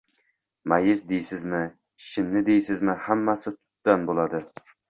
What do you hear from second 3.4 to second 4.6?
tutdan bo‘ladi.